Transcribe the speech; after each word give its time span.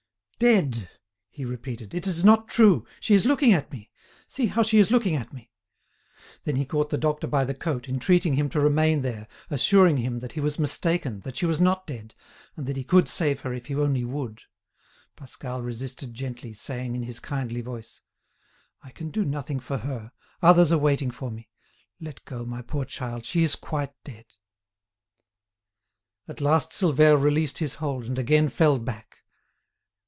Dead!" 0.39 0.89
he 1.29 1.45
repeated; 1.45 1.93
"it 1.93 2.07
is 2.07 2.25
not 2.25 2.47
true, 2.47 2.83
she 2.99 3.13
is 3.13 3.27
looking 3.27 3.53
at 3.53 3.71
me. 3.71 3.91
See 4.25 4.47
how 4.47 4.63
she 4.63 4.79
is 4.79 4.89
looking 4.89 5.15
at 5.15 5.31
me!" 5.31 5.51
Then 6.45 6.55
he 6.55 6.65
caught 6.65 6.89
the 6.89 6.97
doctor 6.97 7.27
by 7.27 7.45
the 7.45 7.53
coat, 7.53 7.87
entreating 7.87 8.33
him 8.33 8.49
to 8.49 8.59
remain 8.59 9.03
there, 9.03 9.27
assuring 9.51 9.97
him 9.97 10.17
that 10.17 10.31
he 10.31 10.39
was 10.39 10.57
mistaken, 10.57 11.19
that 11.19 11.37
she 11.37 11.45
was 11.45 11.61
not 11.61 11.85
dead, 11.85 12.15
and 12.57 12.65
that 12.65 12.75
he 12.75 12.83
could 12.83 13.07
save 13.07 13.41
her 13.41 13.53
if 13.53 13.67
he 13.67 13.75
only 13.75 14.03
would. 14.03 14.41
Pascal 15.15 15.61
resisted 15.61 16.15
gently, 16.15 16.53
saying, 16.55 16.95
in 16.95 17.03
his 17.03 17.19
kindly 17.19 17.61
voice: 17.61 18.01
"I 18.83 18.89
can 18.89 19.11
do 19.11 19.23
nothing 19.23 19.59
for 19.59 19.77
her, 19.77 20.11
others 20.41 20.71
are 20.71 20.79
waiting 20.79 21.11
for 21.11 21.29
me. 21.29 21.49
Let 21.99 22.25
go, 22.25 22.45
my 22.45 22.63
poor 22.63 22.85
child; 22.85 23.25
she 23.25 23.43
is 23.43 23.55
quite 23.55 23.93
dead." 24.03 24.25
At 26.27 26.41
last 26.41 26.71
Silvère 26.71 27.21
released 27.21 27.59
his 27.59 27.75
hold 27.75 28.05
and 28.05 28.17
again 28.17 28.49
fell 28.49 28.79
back. 28.79 29.19